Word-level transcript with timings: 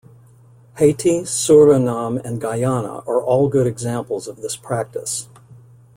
Haiti, 0.79 1.19
Suriname 1.25 2.19
and 2.25 2.41
Guyana 2.41 3.03
are 3.05 3.21
all 3.21 3.49
good 3.49 3.67
examples 3.67 4.27
of 4.27 4.41
this 4.41 4.55
practice. 4.55 5.29